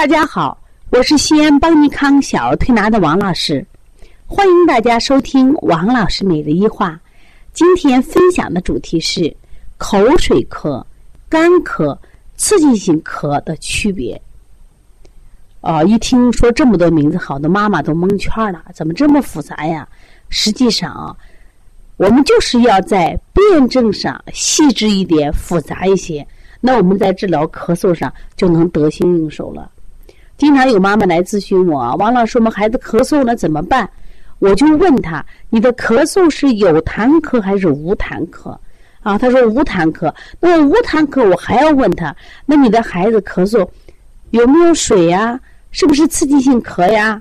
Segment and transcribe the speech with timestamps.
[0.00, 3.62] 大家好，我是西安邦尼康小儿推拿的王老师，
[4.26, 6.98] 欢迎大家收听王老师每日一话。
[7.52, 9.36] 今天分享的主题是
[9.76, 10.82] 口水咳、
[11.28, 11.98] 干咳、
[12.38, 14.18] 刺激性咳的区别。
[15.60, 19.86] 哦，一听说这么多名字，好多妈妈都蒙圈了，怎么这么复杂呀？
[20.30, 21.14] 实际上啊，
[21.98, 26.26] 我们就是要在辩证上细致一点、复杂一些，
[26.58, 29.70] 那我们在治疗咳嗽上就能得心应手了。
[30.40, 33.86] 经常有妈妈来咨询我，王老师，我们孩子咳嗽了怎么办？
[34.38, 38.56] 我就问他，你的咳嗽是有痰咳还是无痰咳？
[39.02, 40.10] 啊，他说无痰咳。
[40.40, 43.68] 那么无痰咳，我还要问他，那你的孩子咳嗽
[44.30, 45.38] 有没有水呀？
[45.72, 47.20] 是不是刺激性咳呀？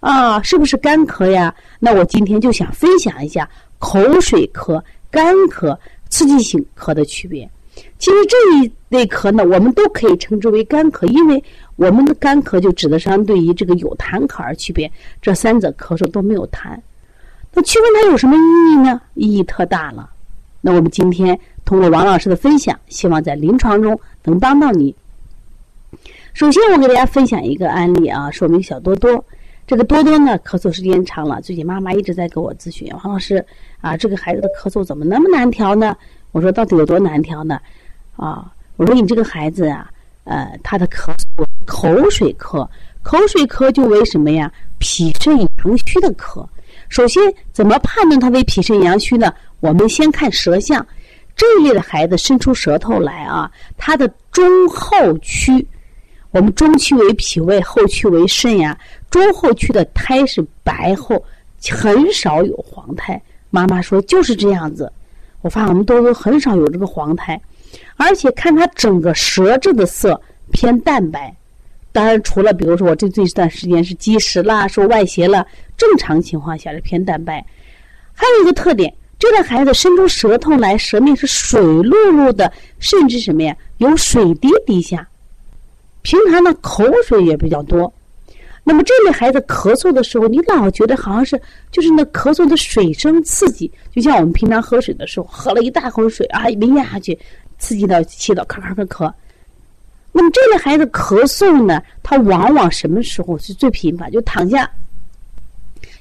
[0.00, 1.54] 啊，是不是干咳呀？
[1.78, 3.48] 那我今天就想分享一下
[3.78, 4.78] 口水咳、
[5.10, 5.74] 干咳、
[6.10, 7.48] 刺激性咳的区别。
[7.98, 11.42] 其实这一类咳呢，我们都可以称之为干咳，因为
[11.78, 14.90] 我们的干咳就指的相对于这个有痰咳而区别。
[15.22, 16.76] 这三者咳嗽都没有痰，
[17.54, 19.00] 那区分它有什么意义呢？
[19.14, 20.10] 意义特大了。
[20.60, 24.92] 那我们今天通过王老师的分享，希望在临床中能帮到你。
[26.34, 29.24] 首先，我给大家分享一个案例啊，说明小多多。
[29.64, 33.44] 这个多多呢，咳嗽时间长了，最近妈妈一直在给我咨询，王老师
[33.80, 35.96] 啊，这个孩子的咳嗽怎么那么难调呢？
[36.32, 37.60] 我说到底有多难调呢？
[38.16, 39.88] 啊，我说你这个孩子啊，
[40.24, 42.66] 呃，他的咳嗽口水咳，
[43.02, 44.50] 口水咳就为什么呀？
[44.78, 45.48] 脾肾阳
[45.86, 46.44] 虚的咳。
[46.88, 49.30] 首先，怎么判断他为脾肾阳虚呢？
[49.60, 50.84] 我们先看舌象，
[51.36, 55.64] 这一类的孩子伸出舌头来啊，他的中后区。
[56.30, 58.76] 我们中区为脾胃，后区为肾呀。
[59.10, 61.22] 中后区的苔是白厚，
[61.70, 63.20] 很少有黄苔。
[63.50, 64.90] 妈妈说就是这样子。
[65.42, 67.38] 我发现我们都很少有这个黄苔，
[67.96, 70.18] 而且看它整个舌质的色
[70.52, 71.34] 偏淡白。
[71.98, 75.44] 当然，除了比如说我这这段时间是积食啦，受外邪了，
[75.76, 77.44] 正常情况下是偏淡白。
[78.14, 85.08] 还有一个特点，这个孩子伸出舌头来，舌面是水漉漉的，甚至什么呀，有水滴滴下。
[86.02, 87.92] 平常呢，口水也比较多。
[88.62, 91.40] 那么这类孩子咳嗽的时候，你老觉得好像是
[91.72, 97.18] 就是那咳嗽的水声刺激，就像我们平常喝水的时候，喝了一大口水啊，一咽下去，
[97.58, 99.12] 刺激到气道，咔咔咔咳。
[100.12, 104.10] 那么这类孩子咳嗽呢，他往往什么时候是最频繁？
[104.10, 104.68] 就躺下，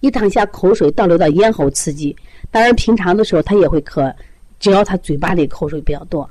[0.00, 2.14] 一躺下，口水倒流到咽喉刺激。
[2.50, 4.12] 当然，平常的时候他也会咳，
[4.60, 6.28] 只要他嘴巴里口水比较多。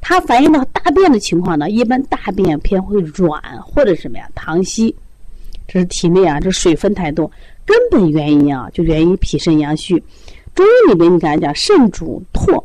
[0.00, 4.94] 它反映到大便的情况呢，一般大便偏会软或者什么呀，溏稀，
[5.68, 7.30] 这是体内啊，这水分太多。
[7.64, 10.02] 根本原因啊，就源于脾肾阳虚。
[10.54, 12.62] 中医里面你看讲，肾主唾，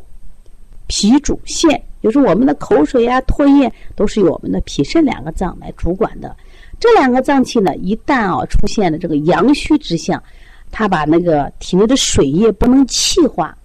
[0.88, 6.34] 脾主腺，就是我们的口水呀、唾液都是由我们的脾肾两个脏来主管的。
[6.80, 10.22] 这两个脏器呢，一旦啊出现了这个阳虚之象，
[10.70, 13.56] 它把那个体内的水液不能气化，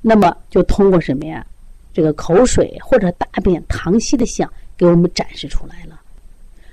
[0.00, 1.44] 那么就通过什么呀？
[1.92, 5.98] 这个口水或者大便溏稀的象给我们展示出来了。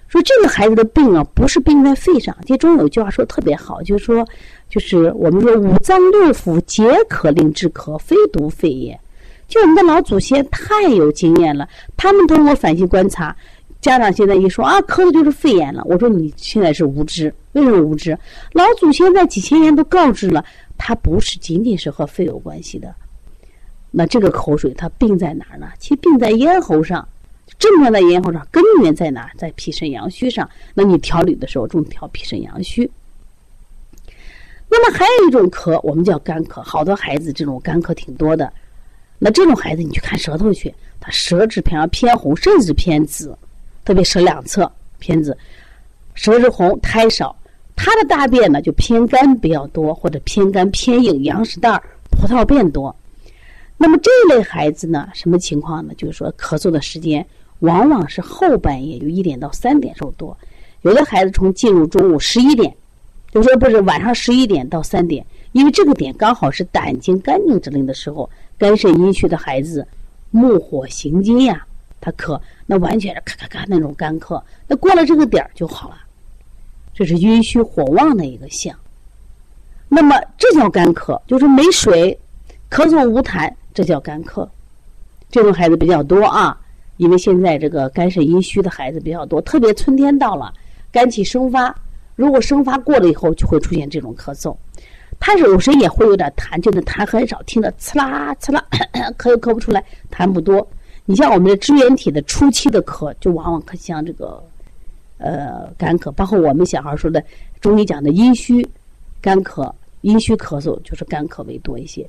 [0.08, 2.38] 说这个孩子的病啊，不是病在肺上。
[2.46, 4.24] 其中有句话说特别好，就是说，
[4.70, 9.00] 就是我们说五脏六腑皆可令治咳，非独肺也。
[9.48, 13.36] 就我们的老祖先太有经验了，他们通过反复观察，
[13.80, 15.84] 家长现在一说啊，咳的就是肺炎了。
[15.86, 18.18] 我说你现在是无知，为什么无知？
[18.54, 20.44] 老祖先在几千年都告知了，
[20.78, 22.94] 它不是仅仅是和肺有关系的。
[23.92, 25.68] 那这个口水它病在哪儿呢？
[25.80, 27.08] 其实病在咽喉上，
[27.58, 29.32] 症状在咽喉上，根源在哪？
[29.38, 30.50] 在脾肾阳虚上。
[30.74, 32.90] 那你调理的时候，重调脾肾阳虚。
[34.68, 38.52] 那么还有一种咳，我们叫干咳，好多孩子这种干咳挺多的。
[39.18, 43.38] 那这种孩子你去看舌头去，他舌质偏偏红，甚至偏紫，
[43.84, 45.38] 特别舌两侧偏紫，
[46.14, 47.36] 舌质红，苔少，
[47.76, 52.96] 他的大便呢就偏干比较多，或者偏干偏硬，羊屎蛋儿、葡萄便多。
[53.78, 55.94] 那么这类孩子呢，什么情况呢？
[55.98, 57.26] 就是说咳嗽的时间
[57.60, 60.38] 往往是后半夜，就一点到三点时候多。
[60.82, 62.74] 有的孩子从进入中午十一点，
[63.32, 69.88] 就说不是晚上十一点到三点，因为这个点刚好是胆经肝经之令的时候，肝肾阴虚的孩子，
[70.30, 71.66] 木火行金呀，
[72.02, 74.44] 他咳，那完全是咔咔咔那种干咳。
[74.68, 75.96] 那过了这个点儿就好了，
[76.94, 78.76] 这是阴虚火旺的一个象。
[79.88, 82.20] 那么这叫干咳，就是没水，
[82.70, 83.50] 咳嗽无痰。
[83.74, 84.46] 这叫干咳，
[85.32, 86.60] 这种孩子比较多啊，
[86.98, 90.54] 因为现在这个肝肾阴虚的孩子比较多，特别春天到了，
[90.92, 91.74] 肝气生发，
[92.18, 94.54] 如果生发过了以后，就会出现这种咳嗽。
[95.20, 98.64] 他有时也会有点痰，就那痰很少，听着刺啦刺啦，
[99.18, 100.68] 咳又咳不出来，痰不多。
[101.06, 104.44] 你像我们的支原体的初期的咳，就往往可像这个
[105.18, 107.24] 呃干咳，包括我们小孩说的
[107.62, 108.68] 中医讲的阴虚
[109.22, 109.72] 干咳、
[110.02, 112.08] 阴虚咳嗽，就是干咳为多一些。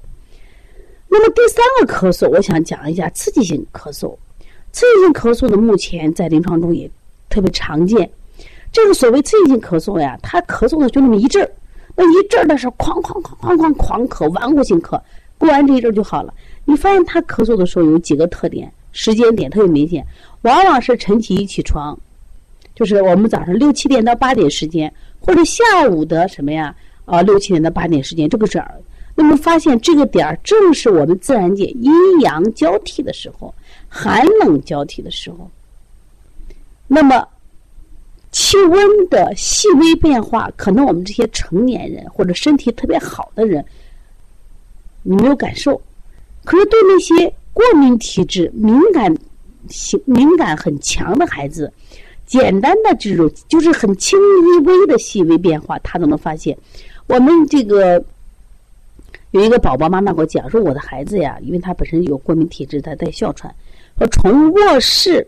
[1.09, 4.15] 那么第三个咳嗽，我想讲一下刺激性咳嗽。
[4.73, 6.91] 刺激性咳嗽呢，目前在临床中也
[7.31, 8.11] 特别常见。
[8.73, 11.51] 这个所谓刺激性咳嗽呀，它咳嗽的就那么一阵儿，
[11.97, 15.01] 那一阵儿的是哐哐哐哐哐狂咳，顽固性咳，
[15.39, 16.33] 过完这一阵儿就好了。
[16.65, 20.07] 你发现他咳嗽的时候有几个特点，时间点特别明显，
[20.43, 21.99] 往往是晨起一起床，
[22.75, 28.63] 就是我们早上六七点到八点时间，或者下午的什么呀啊六七点到八点时间，这个是。
[29.19, 33.55] 那么发现这个点儿正是我们自然界阴阳交替的时候，
[33.89, 35.51] 寒冷交替的时候。
[36.87, 37.27] 那么
[38.39, 43.65] 气温的细微变化，可能我们这些成年人或者身体特别好的人，
[45.03, 45.81] 你没有感受。
[46.45, 49.17] 可是对那些过敏体质、敏感
[49.71, 51.73] 性敏感很强的孩子，
[52.27, 54.19] 简单的这种就是很轻
[54.67, 56.55] 微的细微变化，他都能发现。
[57.07, 58.05] 我们这个。
[59.33, 63.55] 有一个宝宝妈妈给我讲说，我的孩子呀，因为他本身有过敏体质，他带哮喘，
[63.99, 65.27] 说从卧室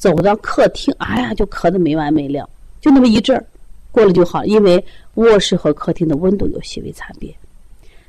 [0.00, 2.48] 走到客厅，哎呀，就咳得没完没了，
[2.80, 3.44] 就那么一阵儿，
[3.92, 4.42] 过了就好。
[4.46, 4.82] 因为
[5.16, 7.32] 卧室和客厅的温度有细微差别，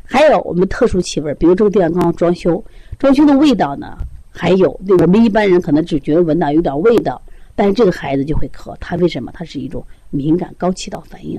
[0.05, 2.63] 还有我们特殊气味，比如这个地方刚刚装修，
[2.97, 3.97] 装修的味道呢，
[4.31, 7.21] 还有我们一般人可能只觉得闻到有点味道，
[7.55, 9.29] 但是这个孩子就会咳，他为什么？
[9.33, 11.37] 他是一种敏感高气道反应，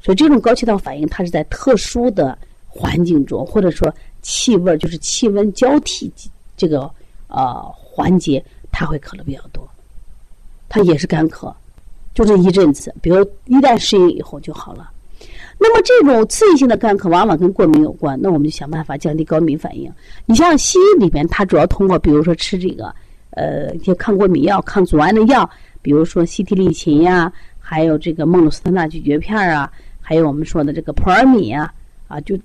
[0.00, 2.36] 所以这种高气道反应，它是在特殊的。
[2.76, 6.12] 环境中，或者说气味就是气温交替
[6.56, 6.90] 这个
[7.28, 9.64] 呃环节，他会咳的比较多。
[10.74, 11.54] 他也是干咳，
[12.14, 14.90] 就这一阵子，比如一旦适应以后就好了。
[15.56, 19.88] 那么这种刺激性的干咳往往跟过敏有关，那我们就想办法降低高敏反应。
[20.26, 22.92] 你像西医里边，它主要通过比如说吃这个
[23.30, 25.48] 呃一些抗过敏药、抗组胺的药，
[25.80, 31.72] 比如说西替利嗪呀，还有这个孟鲁司他钠咀嚼片啊，还有我们说的这个普尔敏啊
[32.08, 32.36] 啊就。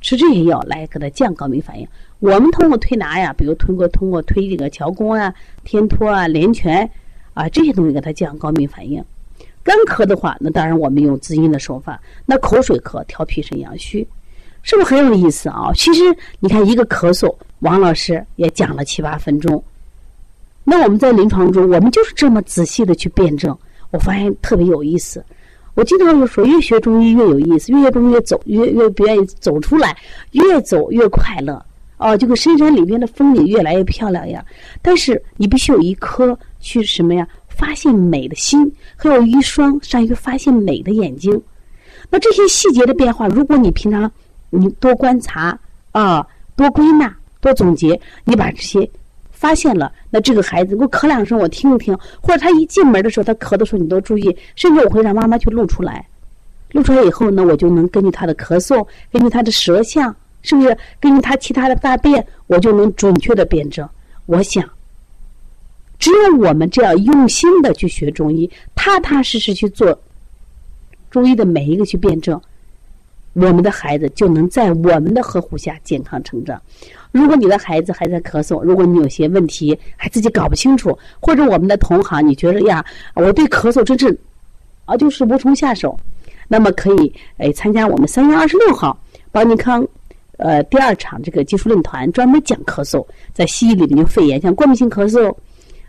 [0.00, 1.88] 吃这些药来给他降高敏反应。
[2.18, 5.32] 我们通过推拿呀，比如通过通过推这个桥宫啊、
[5.64, 6.86] 天托啊、连泉
[7.34, 9.04] 啊这些东西给他降高敏反应。
[9.62, 12.00] 干咳的话，那当然我们用滋阴的手法。
[12.26, 14.06] 那口水咳调脾肾阳虚，
[14.62, 15.70] 是不是很有意思啊？
[15.74, 16.02] 其实
[16.38, 19.62] 你看一个咳嗽，王老师也讲了七八分钟。
[20.64, 23.56] 那我们在临床中，我们就是这么仔细的去辩证，
[23.90, 25.24] 我发现特别有意思。
[25.74, 29.96] 我经常就说，越学中医越有意思，越学中医越走越越不愿意走出来，
[30.32, 31.64] 越走越快乐。
[31.96, 34.44] 哦，这个深山里边的风景越来越漂亮一样。
[34.82, 37.28] 但是你必须有一颗去什么呀？
[37.48, 41.40] 发现美的心，还有一双善于发现美的眼睛。
[42.10, 44.10] 那这些细节的变化，如果你平常
[44.50, 45.56] 你多观察
[45.92, 46.26] 啊，
[46.56, 48.90] 多归纳，多总结，你把这些。
[49.30, 56.06] 发现了，那这个孩子给我咳两声，我听一听，或者他一进门的时候，他咳的时候，你都注意，甚至我会让妈妈去录出来，
[56.72, 63.86] 录出来以后呢，我就能根据他的咳嗽，根据他的舌象，是不是根据他其他的大便，我就能准确的辩证。
[64.24, 64.64] 我想，
[66.04, 69.98] 只有我们这样用心的去学中医，踏踏实实去做
[71.10, 72.38] 中医的每一个去辩证，
[73.32, 76.60] 我们的孩子就能在我们的呵护下健康成长。
[77.10, 82.84] 如果你的孩子还在咳嗽，如果你有些问题还自己搞不清楚，或者我们的同行你觉得呀，
[83.14, 84.14] 我对咳嗽真是
[84.84, 85.98] 啊就是无从下手，
[86.48, 88.94] 那么可以哎参加我们三月二十六号
[89.32, 89.82] 邦尼康
[90.36, 93.02] 呃第二场这个技术论坛，专门讲咳嗽，
[93.32, 95.34] 在西医里面就肺炎，像过敏性咳嗽、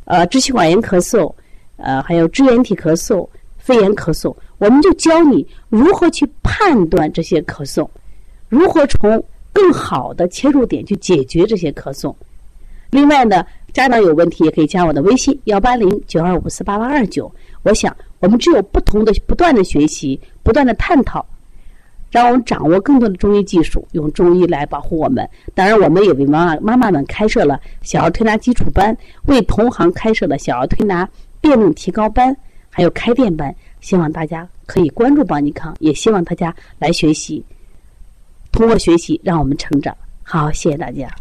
[0.06, 1.32] 呃支气管炎咳嗽、
[1.78, 7.88] 呃还有支原体咳嗽、肺炎咳嗽，我们就教你如何去判断这些咳嗽，
[8.50, 9.24] 如何从。
[9.56, 12.14] 更好的切入点去解决这些咳嗽。
[12.90, 17.34] 另外呢，家长有问题也可以加我的微信幺八零九二五四八八二九。
[17.64, 21.26] 我想，我们只有不同的、不断的学习、不断的探讨，
[22.16, 25.30] 让我们掌握更多的中医技术，用中医来保护我们。
[25.54, 28.96] 当然，我们也为妈妈妈妈们开设了小儿推拿基础班，
[29.26, 31.06] 为同行开设了小儿推拿
[31.42, 32.34] 辩论提高班，
[32.70, 33.54] 还有开店班。
[33.82, 37.44] 希望大家可以关注邦尼康，也希望大家来学习。
[38.50, 39.94] 通过学习，让我们成长。
[40.24, 41.14] 好，谢谢大家。